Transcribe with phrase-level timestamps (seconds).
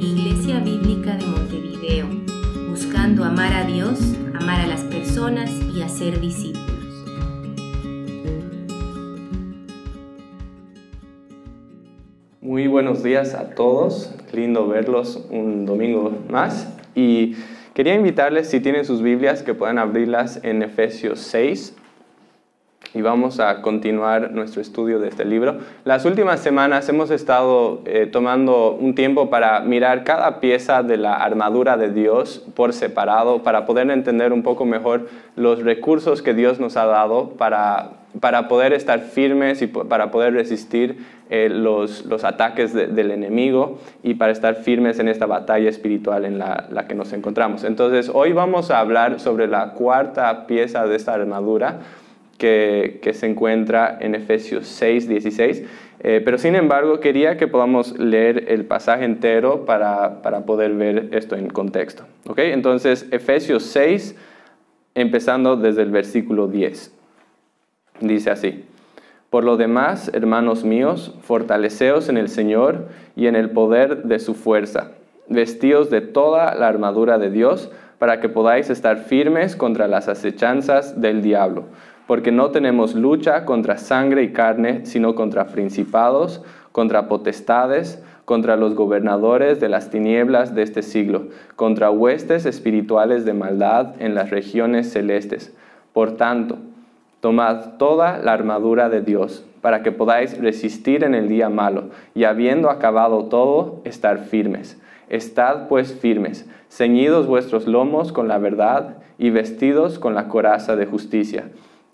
[0.00, 2.06] Iglesia Bíblica de Montevideo,
[2.68, 3.98] buscando amar a Dios,
[4.34, 6.68] amar a las personas y hacer discípulos.
[12.40, 16.72] Muy buenos días a todos, lindo verlos un domingo más.
[16.94, 17.36] Y
[17.74, 21.74] quería invitarles si tienen sus Biblias que puedan abrirlas en Efesios 6
[22.94, 25.58] y vamos a continuar nuestro estudio de este libro.
[25.84, 31.14] Las últimas semanas hemos estado eh, tomando un tiempo para mirar cada pieza de la
[31.14, 36.60] armadura de Dios por separado, para poder entender un poco mejor los recursos que Dios
[36.60, 42.24] nos ha dado para, para poder estar firmes y para poder resistir eh, los, los,
[42.24, 46.94] ataques del enemigo y para estar firmes en esta batalla espiritual en la, la que
[46.94, 47.64] nos encontramos.
[47.64, 51.80] Entonces, hoy vamos a hablar sobre la cuarta pieza de esta armadura
[52.38, 55.64] que, se encuentra en Efesios 6, 16.
[56.00, 61.36] Eh, pero sin embargo, quería que podamos leer el pasaje entero para, poder ver esto
[61.36, 62.04] en contexto.
[62.26, 62.52] ¿okay?
[62.52, 64.16] Entonces, Efesios 6,
[64.94, 66.94] empezando desde el versículo 10.
[68.00, 68.64] Dice así.
[69.28, 74.34] Por lo demás, hermanos míos, fortaleceos en el Señor y en el poder de su
[74.34, 74.92] fuerza,
[75.28, 81.00] vestidos de toda la armadura de Dios, para que podáis estar firmes contra las acechanzas
[81.00, 81.64] del diablo
[82.08, 86.42] porque no tenemos lucha contra sangre y carne, sino contra principados,
[86.72, 93.34] contra potestades, contra los gobernadores de las tinieblas de este siglo, contra huestes espirituales de
[93.34, 95.54] maldad en las regiones celestes.
[95.92, 96.56] Por tanto,
[97.20, 102.24] tomad toda la armadura de Dios, para que podáis resistir en el día malo, y
[102.24, 104.80] habiendo acabado todo, estar firmes.
[105.10, 110.86] Estad pues firmes, ceñidos vuestros lomos con la verdad y vestidos con la coraza de
[110.86, 111.44] justicia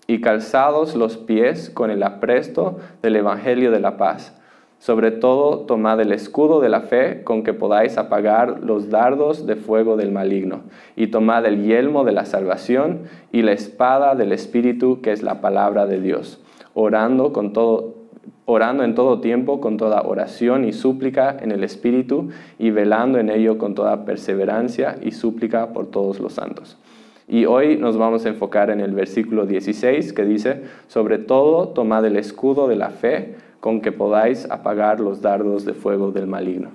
[0.07, 4.39] y calzados los pies con el apresto del Evangelio de la paz.
[4.77, 9.55] Sobre todo, tomad el escudo de la fe con que podáis apagar los dardos de
[9.55, 10.61] fuego del maligno,
[10.95, 15.41] y tomad el yelmo de la salvación y la espada del Espíritu, que es la
[15.41, 16.43] palabra de Dios,
[16.75, 17.95] orando, con todo,
[18.45, 22.29] orando en todo tiempo con toda oración y súplica en el Espíritu,
[22.59, 26.77] y velando en ello con toda perseverancia y súplica por todos los santos
[27.27, 32.05] y hoy nos vamos a enfocar en el versículo 16 que dice, sobre todo tomad
[32.05, 36.69] el escudo de la fe con que podáis apagar los dardos de fuego del maligno.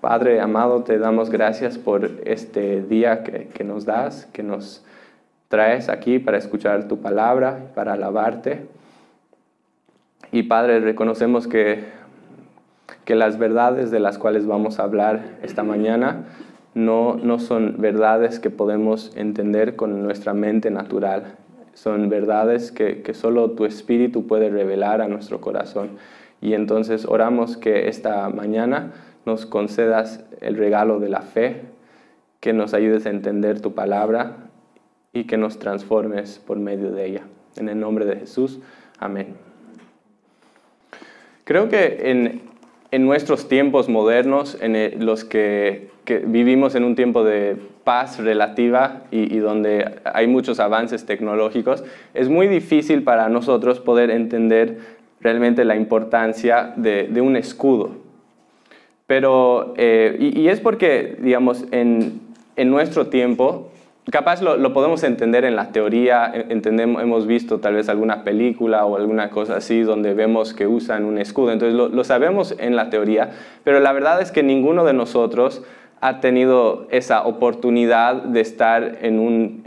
[0.00, 4.84] Padre amado, te damos gracias por este día que, nos das, que nos
[5.48, 8.66] traes aquí para escuchar tu palabra, para alabarte.
[10.30, 11.84] Y Padre, reconocemos que,
[13.04, 16.24] que las verdades de las cuales vamos a hablar esta mañana
[16.74, 21.36] no, no son verdades que podemos entender con nuestra mente natural.
[21.74, 25.90] Son verdades que, que solo tu espíritu puede revelar a nuestro corazón.
[26.40, 28.92] Y entonces oramos que esta mañana
[29.26, 31.62] nos concedas el regalo de la fe,
[32.40, 34.36] que nos ayudes a entender tu palabra
[35.12, 37.22] y que nos transformes por medio de ella.
[37.56, 38.60] En el nombre de Jesús,
[38.98, 39.34] amén.
[41.44, 42.42] Creo que en,
[42.90, 45.90] en nuestros tiempos modernos, en los que
[46.26, 51.84] vivimos en un tiempo de paz relativa y, donde hay muchos avances tecnológicos,
[52.14, 54.78] es muy difícil para nosotros poder entender
[55.20, 57.90] realmente la importancia de, un escudo.
[59.06, 62.20] Pero, eh, y, es porque, digamos, en
[62.56, 63.70] nuestro tiempo,
[64.10, 68.96] capaz lo, podemos entender en la teoría, entendemos, hemos visto tal vez alguna película o
[68.96, 73.30] alguna cosa así donde vemos que usan un escudo, entonces lo, sabemos en la teoría,
[73.64, 75.62] pero la verdad es que ninguno de nosotros
[76.00, 79.62] ha tenido esa oportunidad de estar en,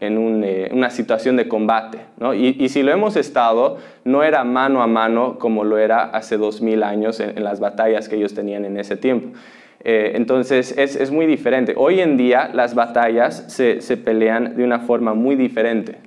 [0.00, 1.98] eh, una situación de combate.
[2.34, 6.60] Y, si lo hemos estado, no era mano a mano como lo era hace dos
[6.60, 9.38] mil años en, las batallas que ellos tenían en ese tiempo.
[9.82, 11.74] Eh, entonces es, muy diferente.
[11.76, 15.98] Hoy en día las batallas se, pelean de una forma muy diferente.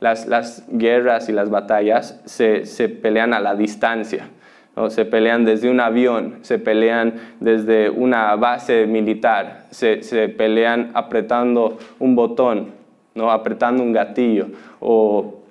[0.00, 4.28] Las, guerras y las batallas se pelean a la distancia
[4.88, 9.98] se pelean desde un avión, se pelean desde una base militar, se,
[10.28, 12.72] pelean apretando un botón,
[13.14, 13.30] ¿no?
[13.30, 14.46] apretando un gatillo,
[14.80, 15.42] o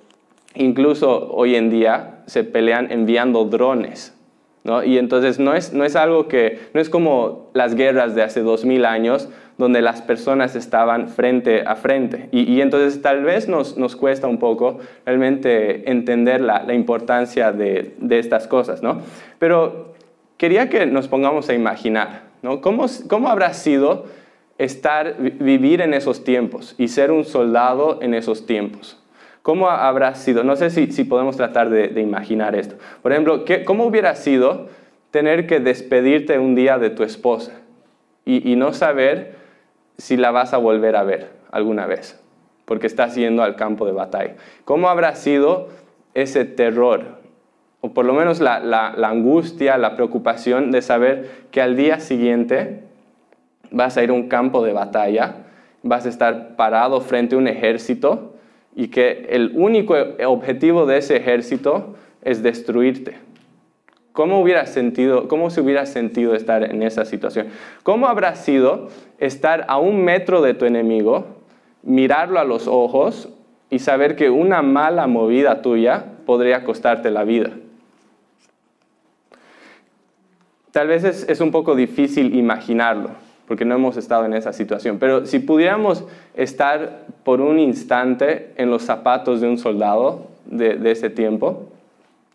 [0.54, 4.16] incluso hoy en día se pelean enviando drones.
[4.84, 8.42] Y entonces no es, no es algo que, no es como las guerras de hace
[8.42, 12.28] dos mil años, donde las personas estaban frente a frente.
[12.30, 17.94] Y, entonces tal vez nos, nos, cuesta un poco realmente entender la, la importancia de,
[17.98, 19.02] de, estas cosas, ¿no?
[19.38, 19.94] Pero
[20.36, 22.60] quería que nos pongamos a imaginar, ¿no?
[22.60, 24.06] ¿Cómo, cómo habrá sido
[24.58, 28.99] estar, vivir en esos tiempos y ser un soldado en esos tiempos?
[29.42, 30.44] ¿Cómo habrá sido?
[30.44, 32.76] No sé si, si podemos tratar de, de, imaginar esto.
[33.02, 34.68] Por ejemplo, ¿qué, ¿cómo hubiera sido
[35.10, 37.52] tener que despedirte un día de tu esposa
[38.24, 39.34] y, no saber
[39.98, 42.20] si la vas a volver a ver alguna vez,
[42.64, 44.36] porque estás yendo al campo de batalla.
[44.64, 45.68] ¿Cómo habrá sido
[46.14, 47.18] ese terror,
[47.80, 52.84] o por lo menos la, la angustia, la preocupación de saber que al día siguiente
[53.72, 55.46] vas a ir a un campo de batalla,
[55.82, 58.29] vas a estar parado frente a un ejército
[58.74, 59.94] y que el único
[60.26, 63.16] objetivo de ese ejército es destruirte?
[64.12, 67.48] ¿Cómo, hubiera sentido, ¿Cómo se hubiera sentido estar en esa situación?
[67.82, 68.88] ¿Cómo habrá sido
[69.18, 71.26] estar a un metro de tu enemigo,
[71.82, 73.28] mirarlo a los ojos
[73.70, 77.50] y saber que una mala movida tuya podría costarte la vida?
[80.72, 83.10] Tal vez es, es un poco difícil imaginarlo,
[83.50, 86.04] porque no hemos estado en esa situación, pero si pudiéramos
[86.36, 91.66] estar por un instante en los zapatos de un soldado de, de ese tiempo,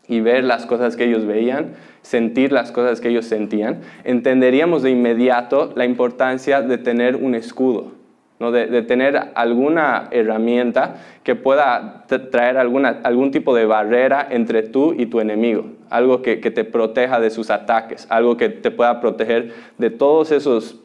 [0.09, 4.89] y ver las cosas que ellos veían, sentir las cosas que ellos sentían, entenderíamos de
[4.89, 7.93] inmediato la importancia de tener un escudo,
[8.41, 8.51] ¿no?
[8.51, 15.05] de, tener alguna herramienta que pueda traer alguna, algún tipo de barrera entre tú y
[15.05, 19.91] tu enemigo, algo que, te proteja de sus ataques, algo que te pueda proteger de
[19.91, 20.81] todos esos,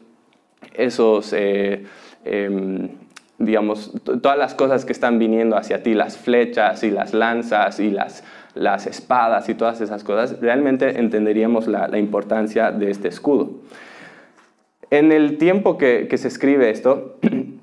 [0.73, 1.85] esos eh,
[2.25, 2.89] em,
[3.37, 7.89] digamos, todas las cosas que están viniendo hacia ti, las flechas y las lanzas y
[7.89, 8.23] las
[8.55, 13.51] las espadas y todas esas cosas, realmente entenderíamos la, importancia de este escudo.
[14.89, 17.17] En el tiempo que, se escribe esto,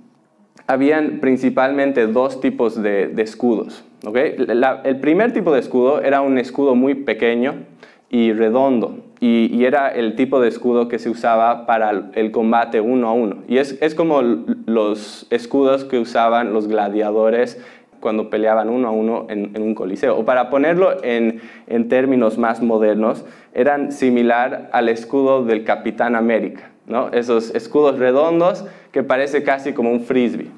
[0.67, 3.85] habían principalmente dos tipos de, escudos.
[4.15, 7.67] el primer tipo de escudo era un escudo muy pequeño
[8.11, 13.09] y redondo, y, era el tipo de escudo que se usaba para el combate uno
[13.09, 13.43] a uno.
[13.49, 17.61] Y es, es como los escudos que usaban los gladiadores
[18.01, 20.17] cuando peleaban uno a uno en, un coliseo.
[20.17, 21.41] O para ponerlo en,
[21.89, 23.25] términos más modernos,
[23.55, 27.11] eran similar al escudo del Capitán América, ¿no?
[27.13, 30.51] esos escudos redondos que parece casi como un frisbee.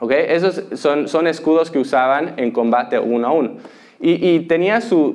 [0.00, 0.24] ¿Okay?
[0.28, 3.50] Esos son, son escudos que usaban en combate uno a uno.
[4.02, 5.12] Y, tenía su,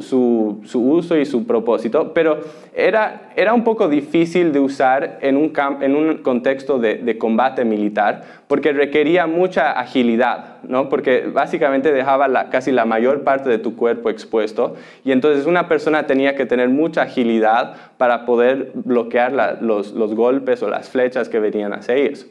[0.75, 2.41] uso y su propósito, pero
[2.75, 5.51] era, era un poco difícil de usar en un,
[5.81, 10.87] en un contexto de, combate militar, porque requería mucha agilidad, ¿no?
[10.87, 16.05] porque básicamente dejaba casi la mayor parte de tu cuerpo expuesto, y entonces una persona
[16.05, 21.39] tenía que tener mucha agilidad para poder bloquear los, los golpes o las flechas que
[21.39, 22.27] venían hacia ellos.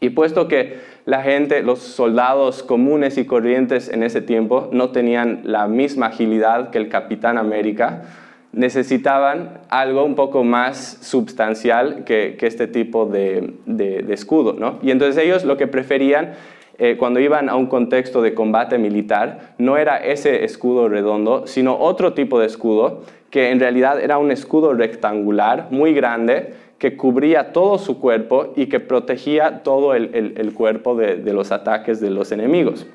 [0.00, 5.40] Y puesto que la gente, los soldados comunes y corrientes en ese tiempo no tenían
[5.44, 8.02] la misma agilidad que el Capitán América,
[8.52, 13.54] necesitaban algo un poco más substancial que, este tipo de,
[14.08, 14.54] escudo.
[14.58, 14.78] ¿no?
[14.82, 16.32] Y entonces ellos lo que preferían
[16.78, 21.78] eh, cuando iban a un contexto de combate militar no era ese escudo redondo, sino
[21.78, 27.52] otro tipo de escudo que en realidad era un escudo rectangular muy grande que cubría
[27.52, 32.86] todo su cuerpo y que protegía todo el, cuerpo de, los ataques de los enemigos.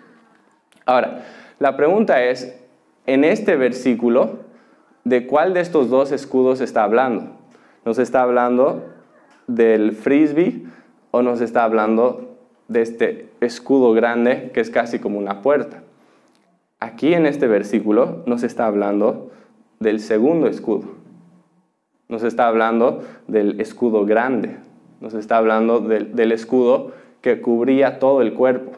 [0.88, 1.24] Ahora,
[1.60, 2.60] la pregunta es,
[3.06, 4.40] en este versículo,
[5.04, 7.38] ¿de cuál de estos dos escudos está hablando?
[7.86, 8.86] ¿Nos está hablando
[9.46, 10.66] del frisbee
[11.12, 15.84] o nos está hablando de este escudo grande que es casi como una puerta?
[16.80, 19.30] Aquí en este versículo nos está hablando
[19.80, 21.05] del segundo escudo.
[22.08, 24.58] Nos está hablando del escudo grande,
[25.02, 28.74] nos está hablando del, escudo que cubría todo el cuerpo.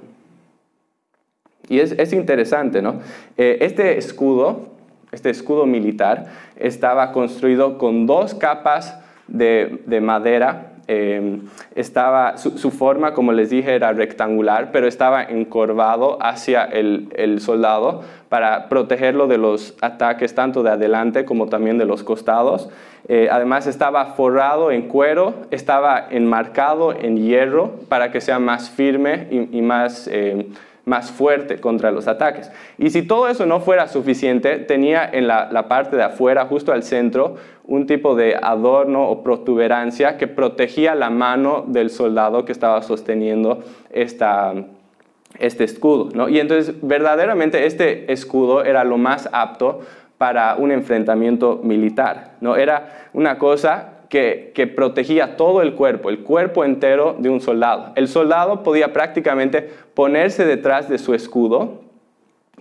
[1.69, 3.01] Y es, interesante, ¿no?
[3.37, 4.69] Eh, este escudo,
[5.11, 10.66] este escudo militar, estaba construido con dos capas de, madera.
[10.87, 11.39] Eh,
[11.75, 18.03] estaba, su, forma, como les dije, era rectangular, pero estaba encorvado hacia el, el soldado
[18.29, 22.69] para protegerlo de los ataques tanto de adelante como también de los costados.
[23.09, 29.27] Eh, además estaba forrado en cuero, estaba enmarcado en hierro para que sea más firme
[29.31, 30.47] y, más, eh,
[30.87, 32.49] más fuerte contra los ataques.
[32.77, 36.81] Y si todo eso no fuera suficiente, tenía en la, parte de afuera, justo al
[36.81, 42.81] centro, un tipo de adorno o protuberancia que protegía la mano del soldado que estaba
[42.83, 44.53] sosteniendo esta,
[45.39, 46.09] este escudo.
[46.13, 46.29] ¿no?
[46.29, 49.81] Y entonces verdaderamente este escudo era lo más apto
[50.17, 52.35] para un enfrentamiento militar.
[52.39, 52.55] ¿no?
[52.55, 57.91] Era una cosa que, protegía todo el cuerpo, el cuerpo entero de un soldado.
[57.95, 61.81] El soldado podía prácticamente ponerse detrás de su escudo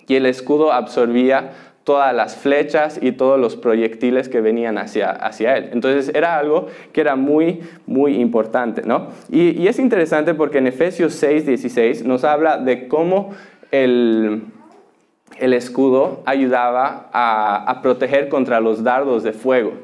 [0.07, 1.53] y el escudo absorbía
[1.85, 5.71] todas las flechas y todos los proyectiles que venían hacia, hacia él.
[5.73, 8.83] Entonces era algo que era muy, muy importante.
[8.85, 9.09] ¿no?
[9.31, 13.31] Y, y es interesante porque en Efesios 6, 16 nos habla de cómo
[13.71, 14.43] el,
[15.39, 19.75] el escudo ayudaba a, proteger contra los dardos de fuego.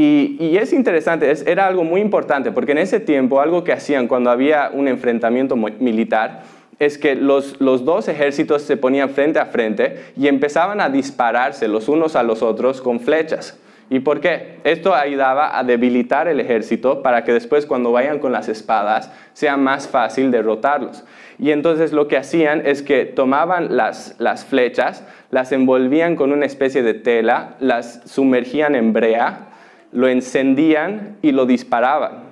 [0.00, 4.30] Y, es interesante, era algo muy importante, porque en ese tiempo algo que hacían cuando
[4.30, 6.44] había un enfrentamiento militar
[6.78, 11.66] es que los, los, dos ejércitos se ponían frente a frente y empezaban a dispararse
[11.66, 13.58] los unos a los otros con flechas.
[13.90, 14.60] ¿Y por qué?
[14.62, 19.56] Esto ayudaba a debilitar el ejército para que después cuando vayan con las espadas sea
[19.56, 21.02] más fácil derrotarlos.
[21.40, 26.46] Y entonces lo que hacían es que tomaban las, las flechas, las envolvían con una
[26.46, 29.48] especie de tela, las sumergían en brea,
[29.92, 32.28] lo encendían y lo disparaban.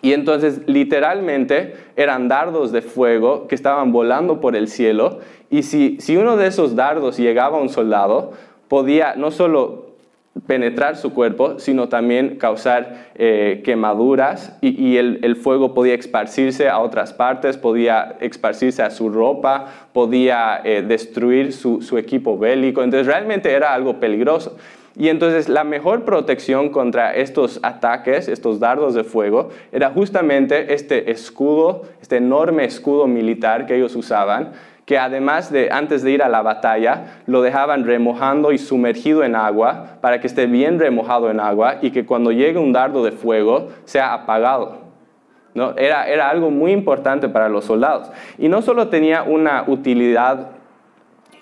[0.00, 5.18] Y entonces literalmente eran dardos de fuego que estaban volando por el cielo
[5.50, 8.32] y si, si uno de esos dardos llegaba a un soldado,
[8.68, 9.88] podía no solo
[10.46, 17.12] penetrar su cuerpo, sino también causar eh, quemaduras y, el, fuego podía esparcirse a otras
[17.12, 22.82] partes, podía esparcirse a su ropa, podía eh, destruir su, su equipo bélico.
[22.82, 24.56] Entonces realmente era algo peligroso.
[24.98, 31.12] Y entonces la mejor protección contra estos ataques, estos dardos de fuego, era justamente este
[31.12, 34.50] escudo, este enorme escudo militar que ellos usaban,
[34.86, 39.36] que además de antes de ir a la batalla, lo dejaban remojando y sumergido en
[39.36, 43.12] agua para que esté bien remojado en agua y que cuando llegue un dardo de
[43.12, 44.78] fuego sea apagado.
[45.54, 45.74] ¿no?
[45.76, 48.10] Era, era algo muy importante para los soldados.
[48.36, 50.57] Y no solo tenía una utilidad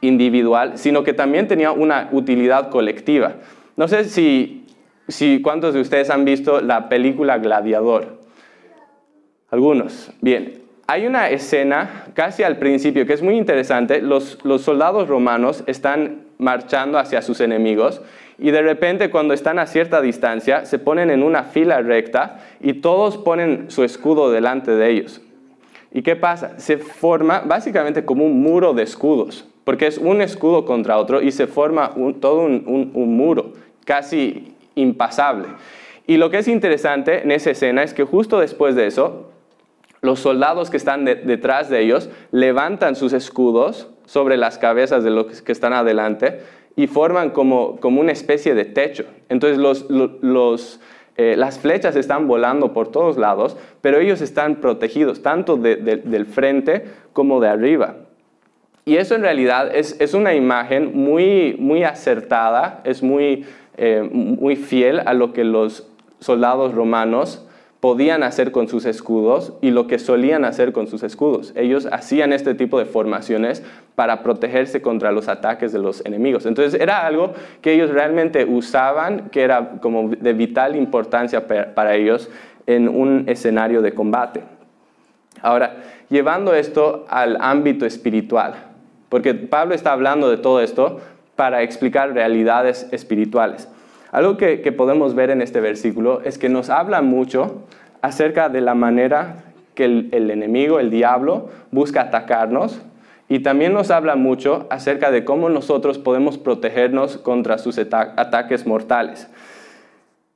[0.07, 3.35] individual, sino que también tenía una utilidad colectiva.
[3.77, 4.65] No sé si,
[5.09, 8.19] si cuántos de ustedes han visto la película Gladiador.
[9.51, 10.11] Algunos.
[10.21, 14.01] Bien, hay una escena casi al principio que es muy interesante.
[14.01, 18.03] Los, soldados romanos están marchando hacia sus enemigos
[18.39, 22.75] y de repente cuando están a cierta distancia se ponen en una fila recta y
[22.75, 25.21] todos ponen su escudo delante de ellos.
[25.93, 26.59] ¿Y qué pasa?
[26.59, 31.33] Se forma básicamente como un muro de escudos, porque es un escudo contra otro y
[31.33, 33.53] se forma todo un, muro
[33.85, 35.49] casi impasable.
[36.07, 39.33] Y lo que es interesante en esa escena es que justo después de eso,
[40.03, 45.43] los soldados que están detrás de ellos levantan sus escudos sobre las cabezas de los
[45.43, 46.43] que están adelante
[46.77, 49.05] y forman como, como una especie de techo.
[49.29, 49.59] Entonces
[51.17, 56.85] eh, las flechas están volando por todos lados, pero ellos están protegidos tanto del frente
[57.13, 58.06] como de arriba.
[58.89, 63.45] Y eso en realidad es, es una imagen muy, muy acertada, es muy,
[63.77, 65.89] eh, muy fiel a lo que los
[66.21, 67.45] soldados romanos
[67.81, 71.53] podían hacer con sus escudos y lo que solían hacer con sus escudos.
[71.57, 73.65] Ellos hacían este tipo de formaciones
[73.97, 76.47] para protegerse contra los ataques de los enemigos.
[76.47, 82.31] Entonces era algo que ellos realmente usaban, que era como de vital importancia para ellos
[82.69, 84.45] en un escenario de combate.
[85.43, 85.77] Ahora,
[86.09, 88.76] llevando esto al ámbito espiritual,
[89.09, 91.01] porque Pablo está hablando de todo esto
[91.37, 93.69] para explicar realidades espirituales.
[94.11, 97.65] Algo que, podemos ver en este versículo es que nos habla mucho
[98.01, 99.45] acerca de la manera
[99.75, 102.81] que el, enemigo, el diablo, busca atacarnos
[103.29, 109.29] y también nos habla mucho acerca de cómo nosotros podemos protegernos contra sus ataques mortales.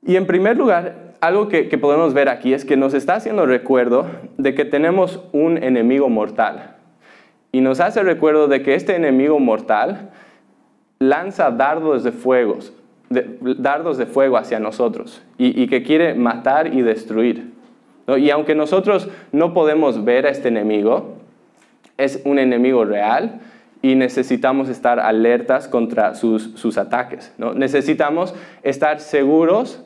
[0.05, 3.45] Y en primer lugar, algo que, que, podemos ver aquí es que nos está haciendo
[3.45, 4.05] recuerdo
[4.37, 6.75] de que tenemos un enemigo mortal.
[7.51, 10.11] Y nos hace recuerdo de que este enemigo mortal
[10.99, 12.73] lanza dardos de fuegos,
[13.09, 17.51] dardos de fuego hacia nosotros y, que quiere matar y destruir.
[18.17, 21.17] Y aunque nosotros no podemos ver a este enemigo,
[21.97, 23.41] es un enemigo real
[23.81, 27.33] y necesitamos estar alertas contra sus, ataques.
[27.37, 27.53] ¿no?
[27.53, 29.83] Necesitamos estar seguros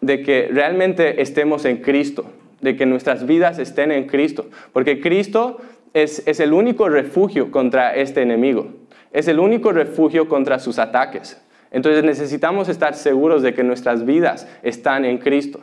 [0.00, 2.26] de que realmente estemos en Cristo,
[2.60, 5.58] de que nuestras vidas estén en Cristo, porque Cristo
[5.94, 8.68] es, es el único refugio contra este enemigo,
[9.12, 11.40] es el único refugio contra sus ataques.
[11.70, 15.60] Entonces necesitamos estar seguros de que nuestras vidas están en Cristo.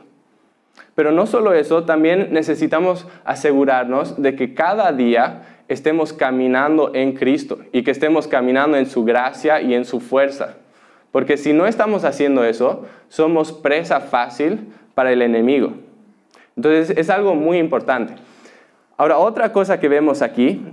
[0.96, 7.60] Pero no solo eso, también necesitamos asegurarnos de que cada día estemos caminando en Cristo
[7.72, 10.58] y que estemos caminando en su gracia y en su fuerza.
[11.12, 15.74] Porque si no estamos haciendo eso, somos presa fácil para el enemigo.
[16.58, 18.16] Entonces es algo muy importante.
[19.02, 20.64] Ahora, otra cosa que vemos aquí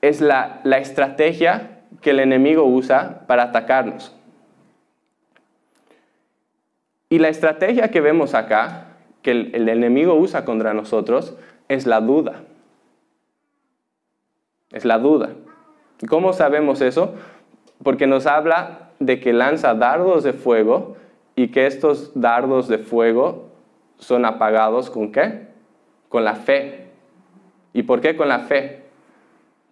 [0.00, 4.16] es la, estrategia que el enemigo usa para atacarnos.
[7.10, 8.86] Y la estrategia que vemos acá,
[9.20, 11.36] que el, enemigo usa contra nosotros,
[11.68, 12.44] es la duda.
[14.72, 15.32] Es la duda.
[16.08, 17.12] ¿Cómo sabemos eso?
[17.82, 20.96] Porque nos habla de que lanza dardos de fuego
[21.36, 23.50] y que estos dardos de fuego
[23.98, 25.48] son apagados con qué?
[26.08, 26.83] Con la fe.
[27.74, 28.84] ¿Y por qué con la fe?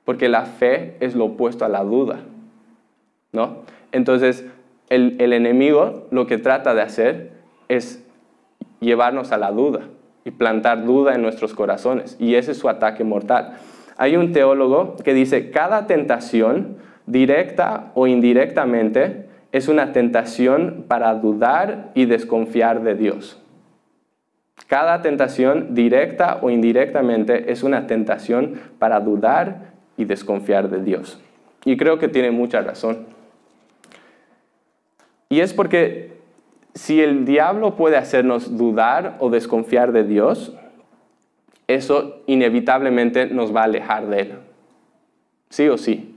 [0.05, 2.21] Porque la fe es lo opuesto a la duda.
[3.33, 3.63] ¿No?
[3.93, 4.45] Entonces,
[4.91, 7.33] el, enemigo lo que trata de hacer
[7.69, 8.05] es
[8.81, 9.89] llevarnos a la duda
[10.25, 12.17] y plantar duda en nuestros corazones.
[12.21, 13.55] Y ese es su ataque mortal.
[13.97, 21.91] Hay un teólogo que dice, cada tentación, directa o indirectamente, es una tentación para dudar
[21.95, 23.42] y desconfiar de Dios.
[24.67, 31.21] Cada tentación, directa o indirectamente, es una tentación para dudar y desconfiar de Dios.
[31.65, 33.07] Y creo que tiene mucha razón.
[35.29, 36.13] Y es porque
[36.75, 40.55] si el diablo puede hacernos dudar o desconfiar de Dios,
[41.67, 44.33] eso inevitablemente nos va a alejar de Él.
[45.49, 46.15] Sí o sí.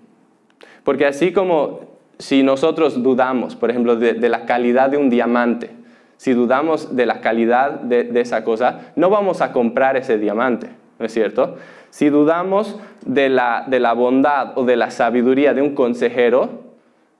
[0.84, 1.82] Porque así como
[2.20, 5.72] si nosotros dudamos, por ejemplo, de, la calidad de un diamante,
[6.18, 10.70] si dudamos de la calidad de, esa cosa, no vamos a comprar ese diamante,
[11.00, 11.58] ¿no es cierto?
[11.90, 16.64] Si dudamos de la, bondad o de la sabiduría de un consejero,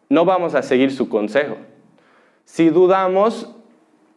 [0.10, 1.58] no vamos a seguir su consejo.
[2.46, 3.56] Si dudamos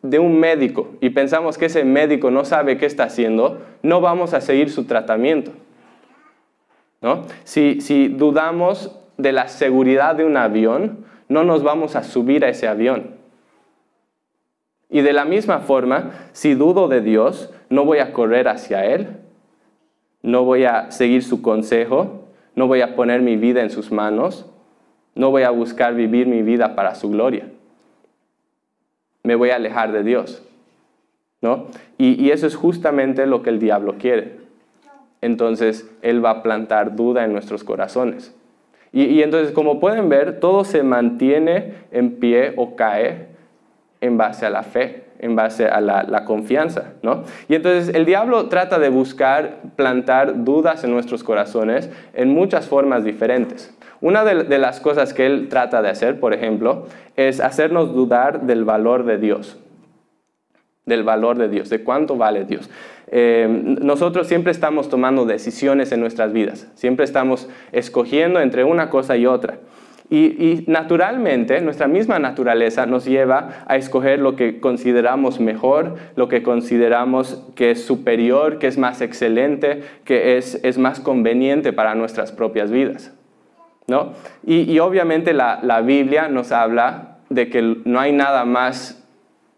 [0.02, 4.34] de un médico y pensamos que ese médico no sabe qué está haciendo, no vamos
[4.34, 5.52] a seguir su tratamiento.
[7.00, 7.24] ¿no?
[7.44, 12.68] Si dudamos de la seguridad de un avión, no nos vamos a subir a ese
[12.68, 13.17] avión.
[14.90, 19.18] Y de la misma forma, si dudo de Dios, no voy a correr hacia Él,
[20.22, 24.46] no voy a seguir su consejo, no voy a poner mi vida en sus manos,
[25.14, 27.46] no voy a buscar vivir mi vida para su gloria
[29.28, 30.42] me voy a alejar de Dios.
[31.42, 31.66] ¿no?
[31.98, 34.36] Y, eso es justamente lo que el diablo quiere.
[35.20, 38.34] Entonces, Él va a plantar duda en nuestros corazones.
[38.90, 43.27] Y, entonces, como pueden ver, todo se mantiene en pie o cae
[44.00, 47.24] en base a la fe, en base a la, confianza, ¿no?
[47.48, 53.04] Y entonces el diablo trata de buscar plantar dudas en nuestros corazones en muchas formas
[53.04, 53.74] diferentes.
[54.00, 56.86] Una de, las cosas que él trata de hacer, por ejemplo,
[57.16, 59.58] es hacernos dudar del valor de Dios,
[60.86, 62.70] del valor de Dios, de cuánto vale Dios.
[63.10, 63.48] Eh,
[63.80, 69.26] nosotros siempre estamos tomando decisiones en nuestras vidas, siempre estamos escogiendo entre una cosa y
[69.26, 69.58] otra.
[70.10, 76.42] Y, naturalmente, nuestra misma naturaleza nos lleva a escoger lo que consideramos mejor, lo que
[76.42, 82.32] consideramos que es superior, que es más excelente, que es, es más conveniente para nuestras
[82.32, 83.12] propias vidas.
[83.88, 84.12] ¿no?
[84.46, 89.06] Y, obviamente la, Biblia nos habla de que no hay nada más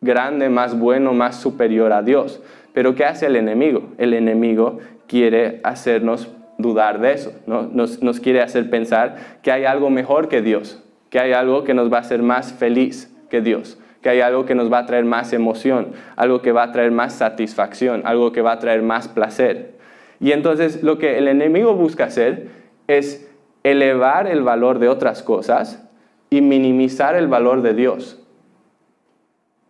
[0.00, 2.42] grande, más bueno, más superior a Dios.
[2.72, 3.90] Pero ¿qué hace el enemigo?
[3.98, 6.28] El enemigo quiere hacernos
[6.62, 7.62] dudar de eso, ¿no?
[7.73, 11.92] nos, quiere hacer pensar que hay algo mejor que Dios, que hay algo que nos
[11.92, 15.05] va a hacer más feliz que Dios, que hay algo que nos va a traer
[15.05, 19.09] más emoción, algo que va a traer más satisfacción, algo que va a traer más
[19.09, 19.79] placer.
[20.20, 22.49] Y entonces lo que el enemigo busca hacer
[22.87, 23.31] es
[23.62, 25.87] elevar el valor de otras cosas
[26.31, 28.23] y minimizar el valor de Dios.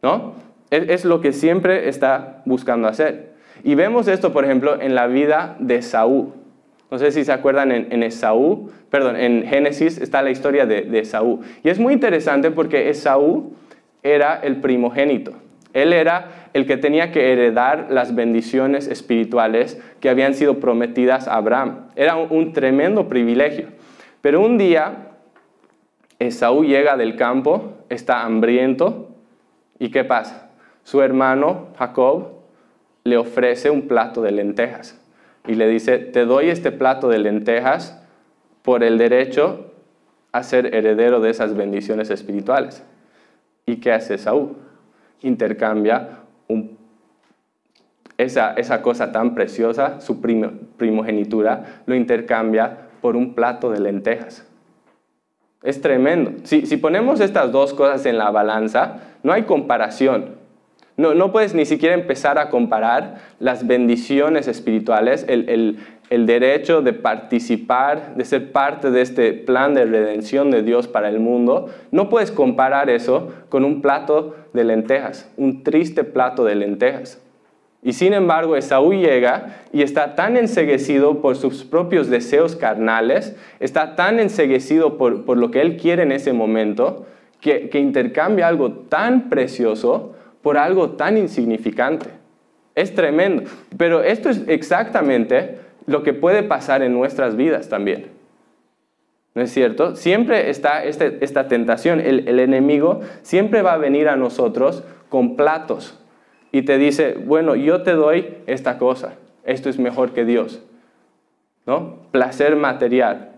[0.02, 0.34] ¿No?
[0.70, 3.34] Es, lo que siempre está buscando hacer.
[3.64, 6.32] Y vemos esto, por ejemplo, en la vida de Saúl.
[6.90, 11.40] No sé si se acuerdan en, Esaú, perdón, en Génesis está la historia de Esaú.
[11.62, 13.54] Y es muy interesante porque Esaú
[14.02, 15.34] era el primogénito.
[15.72, 21.36] Él era el que tenía que heredar las bendiciones espirituales que habían sido prometidas a
[21.36, 21.86] Abraham.
[21.94, 23.68] Era un tremendo privilegio.
[24.20, 25.10] Pero un día
[26.18, 29.10] Esaú llega del campo, está hambriento,
[29.78, 30.50] ¿y qué pasa?
[30.82, 32.32] Su hermano Jacob
[33.04, 34.99] le ofrece un plato de lentejas
[35.46, 38.02] y le dice, te doy este plato de lentejas
[38.62, 39.72] por el derecho
[40.32, 42.84] a ser heredero de esas bendiciones espirituales.
[43.66, 44.56] ¿Y qué hace Esaú?
[45.22, 46.20] Intercambia
[48.16, 54.46] esa, esa, cosa tan preciosa, su primogenitura, lo intercambia por un plato de lentejas.
[55.62, 56.32] Es tremendo.
[56.44, 60.39] Si, ponemos estas dos cosas en la balanza, no hay comparación.
[61.00, 65.78] No, no puedes ni siquiera empezar a comparar las bendiciones espirituales, el,
[66.10, 71.08] el derecho de participar, de ser parte de este plan de redención de Dios para
[71.08, 71.70] el mundo.
[71.90, 77.18] No puedes comparar eso con un plato de lentejas, un triste plato de lentejas.
[77.82, 83.96] Y sin embargo, Esaú llega y está tan enseguecido por sus propios deseos carnales, está
[83.96, 87.06] tan enseguecido por, lo que él quiere en ese momento,
[87.40, 92.06] que, que intercambia algo tan precioso por algo tan insignificante.
[92.74, 93.44] Es tremendo.
[93.76, 98.06] Pero esto es exactamente lo que puede pasar en nuestras vidas también.
[99.34, 99.96] ¿No es cierto?
[99.96, 102.00] Siempre está este, esta tentación.
[102.00, 105.98] El, el enemigo siempre va a venir a nosotros con platos
[106.52, 110.62] y te dice, bueno, yo te doy esta cosa, esto es mejor que Dios.
[111.66, 111.98] ¿No?
[112.10, 113.32] Placer material.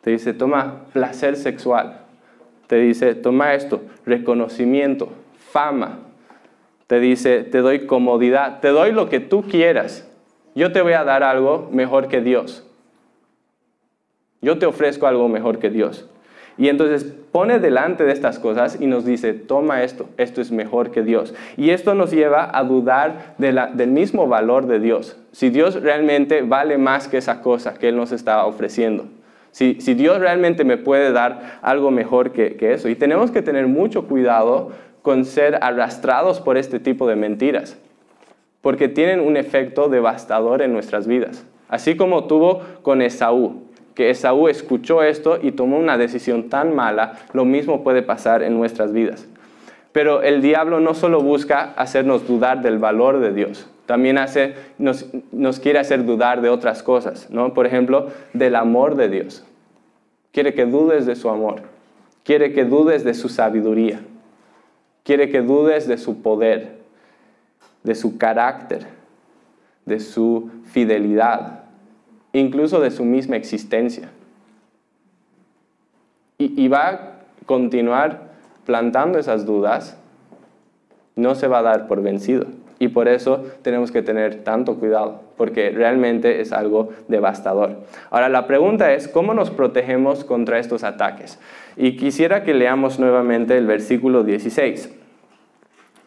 [0.00, 2.00] Te dice, toma placer sexual.
[2.66, 5.10] Te dice, toma esto, reconocimiento,
[5.50, 6.00] fama,
[6.86, 10.08] Te dice, te doy comodidad, te doy lo que tú quieras.
[10.54, 12.66] Yo te voy a dar algo mejor que Dios.
[14.40, 16.08] Yo te ofrezco algo mejor que Dios.
[16.58, 20.90] Y entonces pone delante de estas cosas y nos dice, toma esto, esto es mejor
[20.90, 21.34] que Dios.
[21.56, 25.18] Y esto nos lleva a dudar del mismo valor de Dios.
[25.32, 29.06] Si Dios realmente vale más que esa cosa que Él nos está ofreciendo.
[29.50, 32.90] Si, Dios realmente me puede dar algo mejor que, que eso.
[32.90, 34.72] Y tenemos que tener mucho cuidado
[35.06, 37.78] con ser arrastrados por este tipo de mentiras.
[38.60, 41.46] Porque tienen un efecto devastador en nuestras vidas.
[41.68, 43.62] Así como tuvo con Esaú
[43.94, 48.58] que Esaú escuchó esto y tomó una decisión tan mala, lo mismo puede pasar en
[48.58, 49.28] nuestras vidas.
[49.92, 55.06] Pero el diablo no solo busca hacernos dudar del valor de Dios, también hace, nos,
[55.30, 57.54] nos quiere hacer dudar de otras cosas, ¿no?
[57.54, 59.46] Por ejemplo, del amor de Dios.
[60.32, 61.62] Quiere que dudes de su amor,
[62.24, 64.00] quiere que dudes de su sabiduría,
[65.06, 66.78] quiere que dudes de su poder,
[67.84, 68.88] de su carácter,
[69.84, 71.60] de su fidelidad,
[72.32, 74.10] incluso de su misma existencia.
[76.38, 77.00] Y, va a
[77.46, 78.32] continuar
[78.66, 79.96] plantando esas dudas,
[81.14, 82.46] no se va a dar por vencido.
[82.78, 87.76] Y por eso tenemos que tener tanto cuidado, porque realmente es algo devastador.
[88.10, 91.38] Ahora, la pregunta es, ¿cómo nos protegemos contra estos ataques?
[91.76, 94.94] Y quisiera que leamos nuevamente el versículo 16.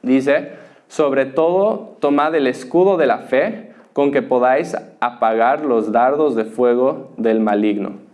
[0.04, 0.52] Dice,
[0.88, 6.46] sobre todo, tomad el escudo de la fe con que podáis apagar los dardos de
[6.46, 8.09] fuego del maligno.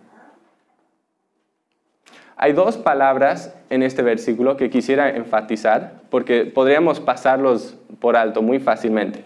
[2.37, 8.59] Hay dos palabras en este versículo que quisiera enfatizar porque podríamos pasarlos por alto muy
[8.59, 9.23] fácilmente.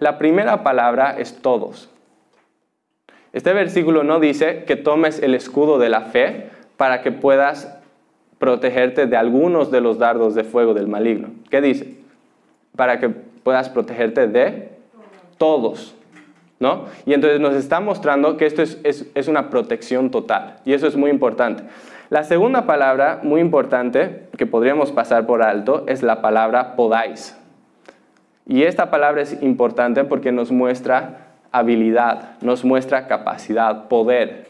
[0.00, 1.90] La primera palabra es todos.
[3.32, 7.76] Este versículo no dice que tomes el escudo de la fe para que puedas
[8.38, 11.28] protegerte de algunos de los dardos de fuego del maligno.
[11.50, 11.98] ¿Qué dice?
[12.74, 14.70] Para que puedas protegerte de
[15.38, 15.94] todos,
[16.58, 16.86] ¿no?
[17.06, 21.10] Y entonces nos está mostrando que esto es, una protección total, y eso es muy
[21.10, 21.64] importante.
[22.10, 27.36] La segunda palabra muy importante que podríamos pasar por alto es la palabra podáis.
[28.48, 34.48] Y esta palabra es importante porque nos muestra habilidad, nos muestra capacidad, poder,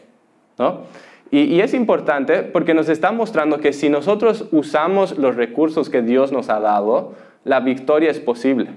[0.57, 0.81] ¿no?
[1.29, 6.31] Y, es importante porque nos está mostrando que si nosotros usamos los recursos que Dios
[6.31, 7.13] nos ha dado,
[7.45, 8.71] la victoria es posible.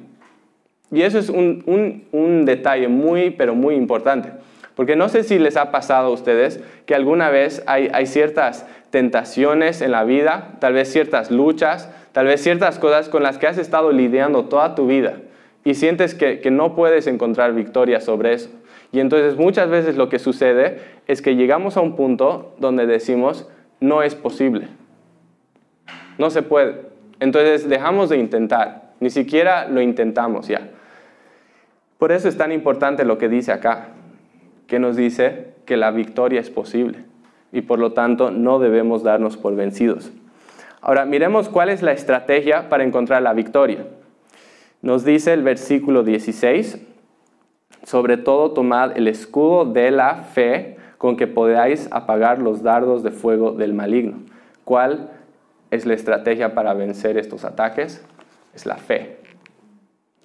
[0.93, 4.31] Y eso es un, detalle muy, pero muy importante.
[4.75, 9.81] Porque no sé si les ha pasado a ustedes que alguna vez hay, ciertas tentaciones
[9.81, 13.59] en la vida, tal vez ciertas luchas, tal vez ciertas cosas con las que has
[13.59, 15.15] estado lidiando toda tu vida
[15.65, 18.51] y sientes que, no puedes encontrar victoria sobre eso.
[18.93, 23.49] Y entonces muchas veces lo que sucede es que llegamos a un punto donde decimos,
[23.81, 24.69] no es posible,
[26.19, 26.83] no se puede.
[27.21, 30.69] Entonces dejamos de intentar, ni siquiera lo intentamos ya.
[31.99, 33.94] Por eso es tan importante lo que dice acá,
[34.67, 37.05] que nos dice que la victoria es posible
[37.53, 40.13] y por lo tanto no debemos darnos por vencidos.
[40.81, 43.87] Ahora miremos cuál es la estrategia para encontrar la victoria.
[44.83, 46.79] Nos dice el versículo 16,
[47.85, 53.11] sobre todo tomad el escudo de la fe con que podáis apagar los dardos de
[53.11, 54.19] fuego del maligno.
[54.65, 55.11] ¿Cuál
[55.71, 58.05] es la estrategia para vencer estos ataques?
[58.55, 59.19] Es la fe.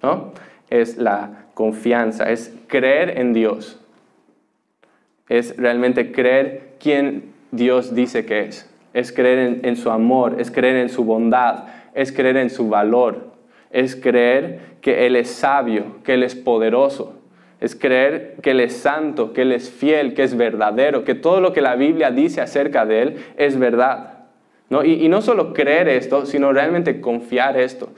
[0.02, 0.32] ¿no?
[0.68, 3.79] Es la confianza, es creer en Dios.
[5.30, 8.70] Es realmente creer quién Dios dice que es.
[8.92, 11.64] Es creer en, su amor, es creer en su bondad,
[11.94, 13.30] es creer en su valor,
[13.70, 17.14] es creer que Él es sabio, que Él es poderoso,
[17.60, 21.40] es creer que Él es santo, que Él es fiel, que es verdadero, que todo
[21.40, 24.24] lo que la Biblia dice acerca de Él es verdad.
[24.68, 24.84] ¿no?
[24.84, 27.90] Y, y no solo creer esto, sino realmente confiar esto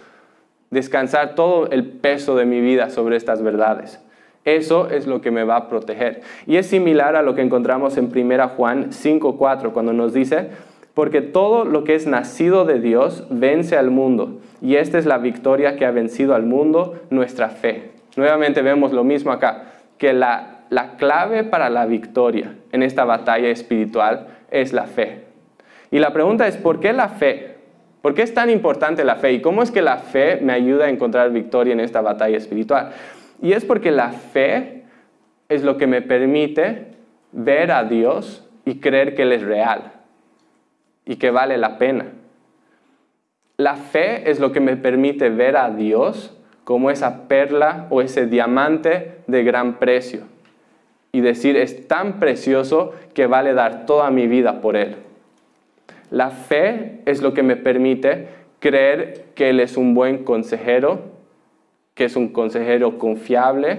[0.73, 4.03] descansar todo el peso de mi vida sobre estas verdades.
[4.45, 6.23] Eso es lo que me va a proteger.
[6.47, 10.49] Y es similar a lo que encontramos en 1 Juan 5.4, cuando nos dice,
[10.95, 14.41] porque todo lo que es nacido de Dios vence al mundo.
[14.61, 17.93] Y esta es la victoria que ha vencido al mundo, nuestra fe.
[18.17, 19.65] Nuevamente vemos lo mismo acá,
[19.97, 25.25] que la, la clave para la victoria en esta batalla espiritual es la fe.
[25.91, 27.57] Y la pregunta es, ¿por qué la fe?
[28.03, 29.33] ¿Por qué es tan importante la fe?
[29.33, 32.91] ¿Y cómo es que la fe me ayuda a encontrar victoria en esta batalla espiritual?
[33.43, 34.85] Y es porque la fe
[35.49, 36.87] es lo que me permite
[37.33, 39.93] ver a Dios y creer que Él es real
[41.05, 42.07] y que vale la pena.
[43.57, 48.27] La fe es lo que me permite ver a Dios como esa perla o ese
[48.27, 50.21] diamante de gran precio
[51.11, 54.97] y decir, es tan precioso que vale dar toda mi vida por Él.
[56.11, 58.29] La fe es lo que me permite
[58.61, 61.12] creer que Él es un buen consejero
[62.03, 63.79] que es un consejero confiable,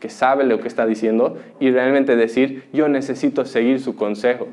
[0.00, 4.48] que sabe lo que está diciendo, y realmente decir, yo necesito seguir su consejo.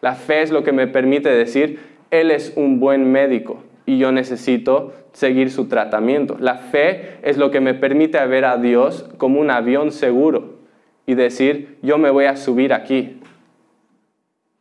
[0.00, 1.80] La fe es lo que me permite decir,
[2.12, 6.36] Él es un buen médico y yo necesito seguir su tratamiento.
[6.38, 10.60] La fe es lo que me permite ver a Dios como un avión seguro
[11.04, 13.18] y decir, yo me voy a subir aquí.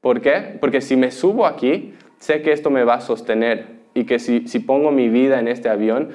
[0.01, 0.57] ¿Por qué?
[0.59, 4.47] Porque si me subo aquí, sé que esto me va a sostener y que si,
[4.47, 6.09] si pongo mi vida en este avión,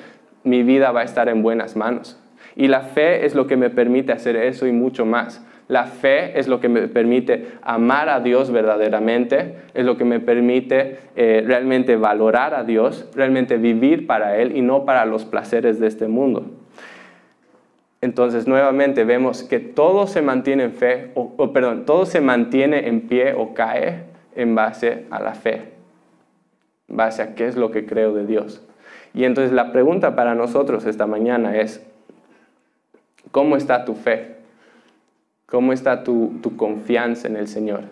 [0.45, 2.19] mi vida va a estar en buenas manos.
[2.57, 5.45] Y la fe es lo que me permite hacer eso y mucho más.
[5.69, 10.19] La fe es lo que me permite amar a Dios verdaderamente, es lo que me
[10.19, 15.79] permite eh, realmente valorar a Dios, realmente vivir para Él y no para los placeres
[15.79, 16.51] de este mundo.
[18.01, 23.03] Entonces, nuevamente vemos que todo se mantiene en fe, o, perdón, todo se mantiene en
[23.03, 25.75] pie o cae en base a la fe,
[26.89, 28.67] en base a qué es lo que creo de Dios.
[29.15, 31.85] Y entonces la pregunta para nosotros esta mañana es,
[33.31, 34.37] ¿cómo está tu fe?
[35.47, 37.85] ¿Cómo está tu, tu confianza en el Señor?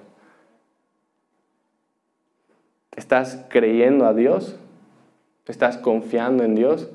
[2.95, 4.57] ¿Estás creyendo a Dios?
[5.47, 6.89] ¿Estás confiando en Dios?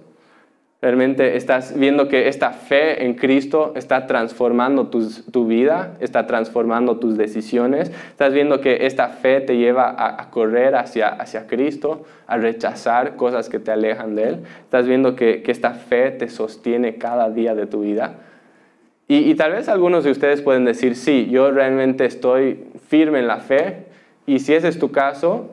[0.83, 7.15] Realmente estás viendo que esta fe en Cristo está transformando tu vida, está transformando tus
[7.15, 7.89] decisiones.
[8.09, 13.47] Estás viendo que esta fe te lleva a, correr hacia, hacia Cristo, a rechazar cosas
[13.47, 14.39] que te alejan de Él.
[14.59, 18.15] Estás viendo que, que esta fe te sostiene cada día de tu vida.
[19.07, 23.27] Y, y tal vez algunos de ustedes pueden decir, sí, yo realmente estoy firme en
[23.27, 23.85] la fe.
[24.25, 25.49] Y si ese es tu caso,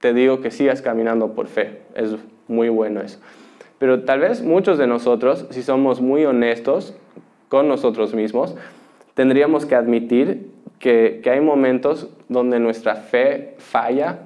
[0.00, 1.82] te digo que sigas caminando por fe.
[1.94, 2.16] Es
[2.48, 3.20] muy bueno eso.
[3.78, 6.96] Pero tal vez muchos de nosotros, si somos muy honestos
[7.48, 8.56] con nosotros mismos,
[9.14, 14.20] tendríamos que admitir que, hay momentos donde nuestra fe falla,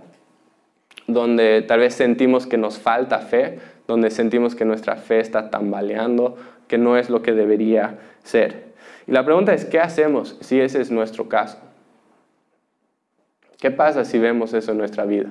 [1.07, 6.37] donde tal vez sentimos que nos falta fe, donde sentimos que nuestra fe está tambaleando,
[6.69, 8.71] que no es lo que debería ser.
[9.07, 11.59] Y la pregunta es, ¿qué hacemos si ese es nuestro caso?
[13.59, 15.31] ¿Qué pasa si vemos eso en nuestra vida?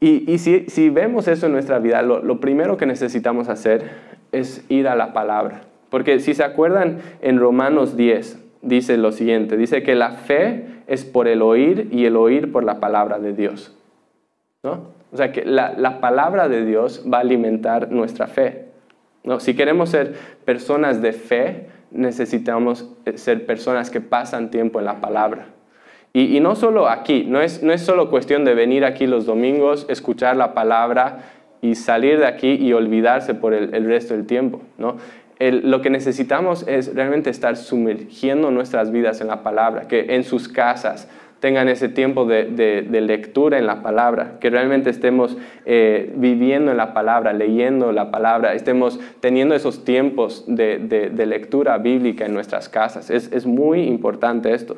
[0.00, 3.90] Y, si, vemos eso en nuestra vida, lo, primero que necesitamos hacer
[4.30, 5.62] es ir a la palabra.
[5.90, 11.04] Porque si se acuerdan, en Romanos 10 dice lo siguiente, dice que la fe es
[11.04, 13.76] por el oír y el oír por la palabra de Dios.
[14.62, 14.98] ¿no?
[15.12, 18.66] O sea que la, palabra de Dios va a alimentar nuestra fe.
[19.24, 19.40] ¿no?
[19.40, 25.46] Si queremos ser personas de fe, necesitamos ser personas que pasan tiempo en la palabra.
[26.18, 29.86] Y, no solo aquí, no es, no es solo cuestión de venir aquí los domingos,
[29.88, 34.60] escuchar la palabra y salir de aquí y olvidarse por el, resto del tiempo.
[34.78, 34.96] ¿no?
[35.38, 40.48] lo que necesitamos es realmente estar sumergiendo nuestras vidas en la palabra, que en sus
[40.48, 46.78] casas tengan ese tiempo de, lectura en la palabra, que realmente estemos eh, viviendo en
[46.78, 53.08] la palabra, leyendo la palabra, estemos teniendo esos tiempos de, lectura bíblica en nuestras casas.
[53.08, 54.76] Es, es muy importante esto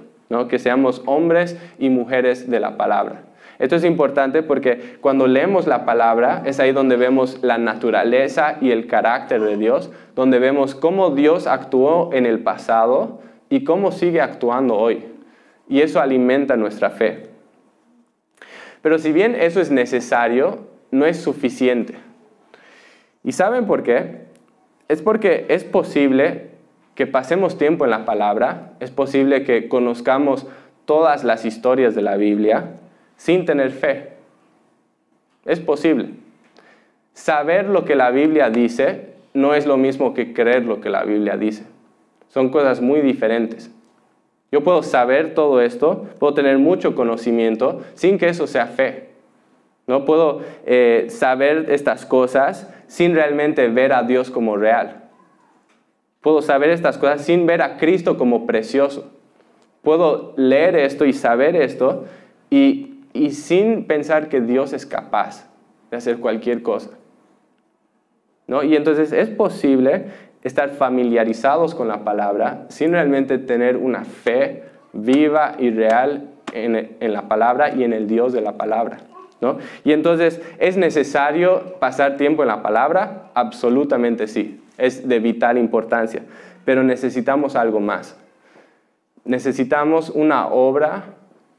[0.49, 3.25] que seamos hombres y mujeres de la palabra.
[3.59, 8.71] Esto es importante porque cuando leemos la palabra es ahí donde vemos la naturaleza y
[8.71, 14.21] el carácter de Dios, donde vemos cómo Dios actuó en el pasado y cómo sigue
[14.21, 15.05] actuando hoy.
[15.69, 17.29] Y eso alimenta nuestra fe.
[18.83, 21.95] Pero si bien eso es necesario, no es suficiente.
[23.23, 24.27] ¿Y saben por qué?
[24.89, 26.50] Es porque es posible
[27.01, 30.47] que pasemos tiempo en la palabra, es posible que conozcamos
[30.85, 32.73] todas las historias de la Biblia
[33.17, 34.11] sin tener fe.
[35.47, 36.11] Es posible.
[37.15, 41.05] Saber lo que la Biblia dice no es lo mismo que creer lo que la
[41.05, 41.65] Biblia dice.
[42.29, 43.71] Son cosas muy diferentes.
[44.53, 49.09] Yo puedo saber todo esto, puedo tener mucho conocimiento sin que eso sea fe.
[49.87, 55.01] No puedo eh, saber estas cosas sin realmente ver a Dios como real.
[56.21, 59.11] Puedo saber estas cosas sin ver a Cristo como precioso.
[59.83, 62.05] Puedo leer esto y saber esto
[62.51, 65.49] y, y sin pensar que Dios es capaz
[65.91, 66.91] de hacer cualquier cosa.
[68.47, 68.63] ¿No?
[68.63, 70.07] Y entonces es posible
[70.43, 77.13] estar familiarizados con la palabra sin realmente tener una fe viva y real en, en
[77.13, 78.99] la palabra y en el Dios de la palabra.
[79.41, 79.57] ¿no?
[79.85, 83.31] Y entonces, ¿es necesario pasar tiempo en la palabra?
[83.33, 86.23] Absolutamente sí es de vital importancia,
[86.65, 88.17] pero necesitamos algo más.
[89.25, 91.05] Necesitamos una obra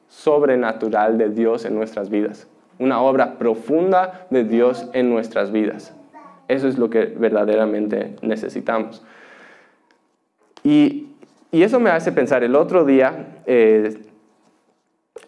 [0.08, 2.48] sobrenatural de Dios en nuestras vidas,
[2.80, 5.94] una obra profunda de Dios en nuestras vidas.
[6.48, 9.04] Eso es lo que verdaderamente necesitamos.
[10.64, 11.08] Y,
[11.52, 14.00] eso me hace pensar, el otro día, eh,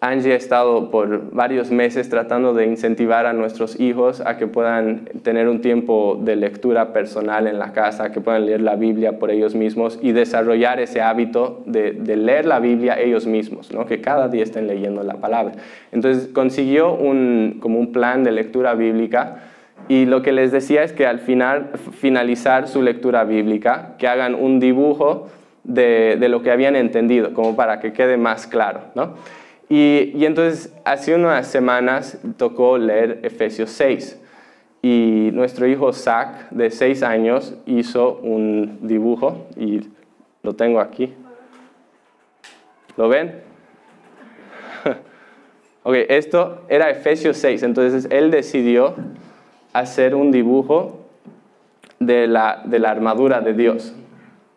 [0.04, 5.06] Angie ha estado por varios meses tratando de incentivar a nuestros hijos a que puedan
[5.24, 9.32] tener un tiempo de lectura personal en la casa, que puedan leer la Biblia por
[9.32, 13.86] ellos mismos y desarrollar ese hábito de, leer la Biblia ellos mismos, ¿no?
[13.86, 15.54] que cada día estén leyendo la palabra.
[15.94, 19.38] Entonces consiguió un, como un plan de lectura bíblica
[19.88, 24.36] y lo que les decía es que al final, finalizar su lectura bíblica, que hagan
[24.36, 25.30] un dibujo
[25.64, 28.82] de, de lo que habían entendido, como para que quede más claro.
[28.96, 29.14] ¿no?
[29.76, 34.22] Y, entonces hace unas semanas tocó leer Efesios 6
[34.84, 39.82] y nuestro hijo Zach de 6 años hizo un dibujo y
[40.44, 41.16] lo tengo aquí.
[42.98, 43.42] ¿Lo ven?
[45.82, 48.94] ok, esto era Efesios 6, entonces él decidió
[49.74, 51.00] hacer un dibujo
[51.98, 53.96] de la, de la armadura de Dios.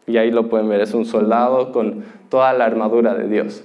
[0.07, 3.64] Y ahí lo pueden ver, es un soldado con toda la armadura de Dios.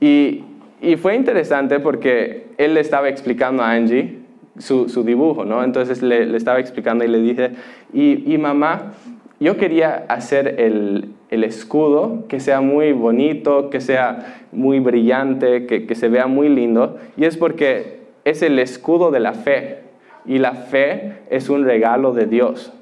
[0.00, 0.45] Y,
[0.86, 4.20] y fue interesante porque él le estaba explicando a Angie
[4.56, 5.64] su, su dibujo, ¿no?
[5.64, 7.50] Entonces le, le, estaba explicando y le dije,
[7.92, 8.92] y, y mamá,
[9.40, 15.86] yo quería hacer el, el, escudo que sea muy bonito, que sea muy brillante, que,
[15.86, 19.80] que se vea muy lindo, y es porque es el escudo de la fe,
[20.24, 22.72] y la fe es un regalo de Dios.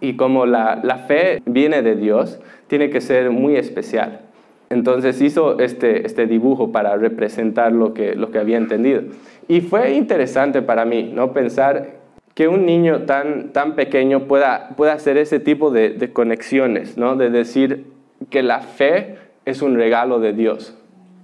[0.00, 4.27] Y como la, la fe viene de Dios, tiene que ser muy especial.
[4.70, 9.02] Entonces hizo este, este dibujo para representar lo que, lo que había entendido.
[9.48, 11.32] Y fue interesante para mí, ¿no?
[11.32, 11.98] Pensar
[12.34, 17.16] que un niño tan, tan pequeño pueda, pueda hacer ese tipo de, conexiones, ¿no?
[17.16, 17.86] De decir
[18.30, 20.76] que la fe es un regalo de Dios.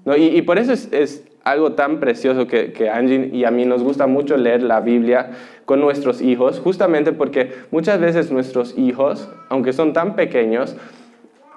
[0.07, 0.17] ¿no?
[0.17, 3.67] Y, y, por eso es, es, algo tan precioso que, que Angie y a mí
[3.67, 5.33] nos gusta mucho leer la Biblia
[5.67, 10.75] con nuestros hijos, justamente porque muchas veces nuestros hijos, aunque son tan pequeños,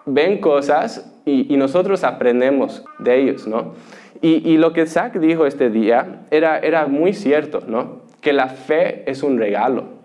[0.07, 3.73] ven cosas y, nosotros aprendemos de ellos, ¿no?
[4.21, 8.01] Y, lo que Zach dijo este día era, era muy cierto, ¿no?
[8.21, 9.97] Que la fe es un regalo.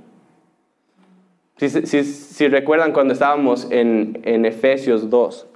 [1.56, 5.46] Si, recuerdan cuando estábamos en, en Efesios 2,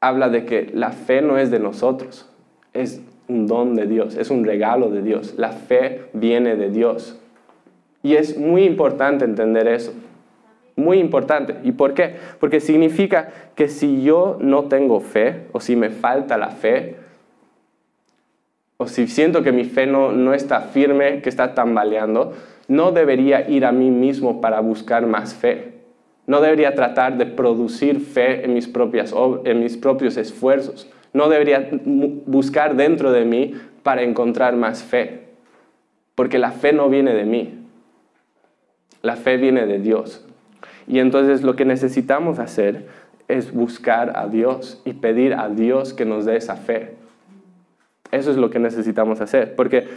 [0.00, 2.28] habla de que la fe no es de nosotros,
[2.72, 5.34] es un don de Dios, es un regalo de Dios.
[5.38, 7.18] La fe viene de Dios.
[8.02, 9.94] Y es muy importante entender eso.
[10.76, 11.56] Muy importante.
[11.62, 12.16] ¿Y por qué?
[12.40, 16.96] Porque significa que si yo no tengo fe, o si me falta la fe,
[18.76, 22.32] o si siento que mi fe no, no está firme, que está tambaleando,
[22.66, 25.74] no debería ir a mí mismo para buscar más fe.
[26.26, 30.90] No debería tratar de producir fe en mis, propias, en mis propios esfuerzos.
[31.12, 31.68] No debería
[32.26, 35.20] buscar dentro de mí para encontrar más fe.
[36.14, 37.58] Porque la fe no viene de mí.
[39.02, 40.26] La fe viene de Dios.
[40.86, 42.86] Y entonces lo que necesitamos hacer
[43.28, 46.94] es buscar a Dios y pedir a Dios que nos dé esa fe.
[48.10, 49.88] Eso es lo que necesitamos hacer, porque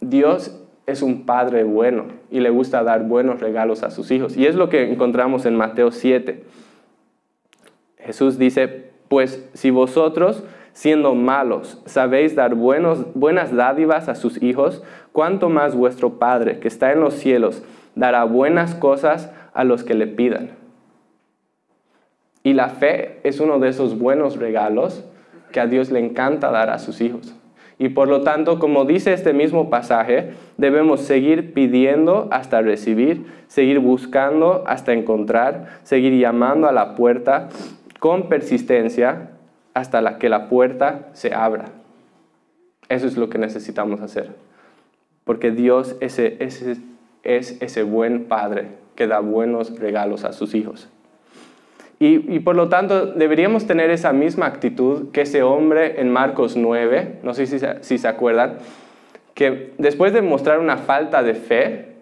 [0.00, 4.36] Dios es un padre bueno y le gusta dar buenos regalos a sus hijos.
[4.36, 6.44] Y es lo que encontramos en Mateo 7.
[7.98, 14.82] Jesús dice, pues si vosotros, siendo malos, sabéis dar buenos, buenas dádivas a sus hijos,
[15.12, 17.62] ¿cuánto más vuestro Padre que está en los cielos
[17.94, 20.50] dará buenas cosas a los que le pidan.
[22.42, 25.04] Y la fe es uno de esos buenos regalos
[25.52, 27.34] que a Dios le encanta dar a sus hijos.
[27.78, 33.78] Y por lo tanto, como dice este mismo pasaje, debemos seguir pidiendo hasta recibir, seguir
[33.78, 37.48] buscando hasta encontrar, seguir llamando a la puerta
[37.98, 39.30] con persistencia
[39.72, 41.66] hasta que la puerta se abra.
[42.90, 44.34] Eso es lo que necesitamos hacer.
[45.24, 46.18] Porque Dios es
[47.22, 48.68] ese buen padre
[49.00, 50.86] que da buenos regalos a sus hijos.
[51.98, 57.20] Y, por lo tanto deberíamos tener esa misma actitud que ese hombre en Marcos 9,
[57.22, 58.58] no sé si, si se acuerdan,
[59.32, 61.94] que después de mostrar una falta de fe,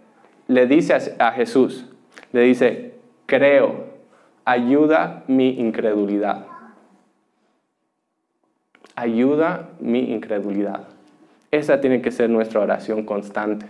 [0.48, 1.86] le dice a, a Jesús,
[2.32, 2.94] le dice,
[3.26, 3.84] creo,
[4.44, 6.46] ayuda mi incredulidad.
[8.96, 10.88] Ayuda mi incredulidad.
[11.52, 13.66] Esa tiene que ser nuestra oración constante,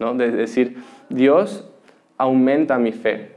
[0.00, 0.14] ¿no?
[0.14, 1.70] De decir, Dios,
[2.18, 3.34] aumenta mi fe.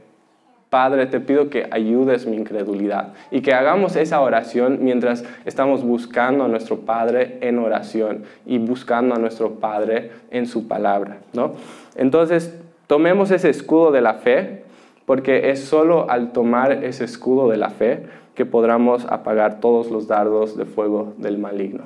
[0.70, 6.44] Padre, te pido que ayudes mi incredulidad y que hagamos esa oración mientras estamos buscando
[6.44, 11.18] a nuestro Padre en oración y buscando a nuestro Padre en su palabra.
[11.32, 11.52] ¿no?
[11.96, 12.54] Entonces,
[12.86, 14.64] tomemos ese escudo de la fe,
[15.06, 18.02] porque es solo al tomar ese escudo de la fe
[18.34, 21.84] que podremos apagar todos los dardos de fuego del maligno.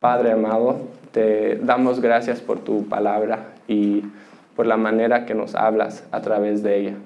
[0.00, 0.78] Padre amado,
[1.12, 4.04] te damos gracias por tu palabra y
[4.58, 6.96] por la manera que nos hablas a través de ella.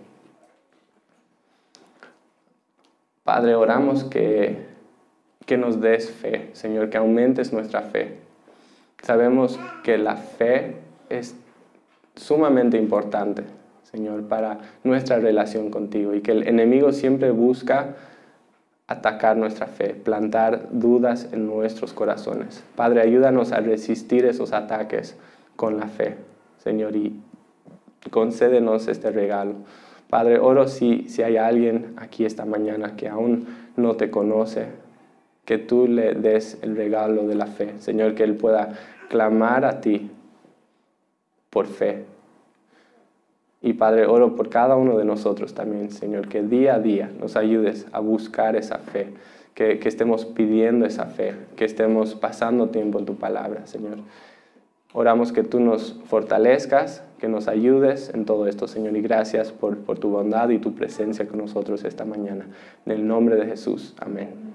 [3.24, 4.56] Padre, oramos que,
[5.44, 8.22] que nos des fe, Señor, que aumentes nuestra fe,
[9.02, 10.76] Sabemos que la fe
[11.10, 11.34] es
[12.14, 13.42] sumamente importante,
[13.82, 17.96] Señor, para nuestra relación contigo y que el enemigo siempre busca
[18.86, 22.64] atacar nuestra fe, plantar dudas en nuestros corazones.
[22.76, 25.18] Padre, ayúdanos a resistir esos ataques
[25.56, 26.16] con la fe,
[26.58, 27.20] Señor, y
[28.10, 29.54] concédenos este regalo.
[30.10, 33.46] Padre, oro si, si hay alguien aquí esta mañana que aún
[33.76, 34.66] no te conoce,
[35.44, 38.78] que tú le des el regalo de la fe, Señor, que él pueda
[39.08, 40.10] clamar a ti
[41.50, 42.04] por fe.
[43.60, 47.36] Y Padre, oro por cada uno de nosotros también, Señor, que día a día nos
[47.36, 49.14] ayudes a buscar esa fe,
[49.54, 53.98] que, que estemos pidiendo esa fe, que estemos pasando tiempo en tu palabra, Señor.
[54.94, 59.78] Oramos que tú nos fortalezcas, que nos ayudes en todo esto, Señor, y gracias por,
[59.78, 62.46] por tu bondad y tu presencia con nosotros esta mañana.
[62.84, 64.51] En el nombre de Jesús, amén.